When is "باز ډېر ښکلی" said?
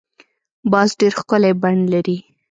0.71-1.53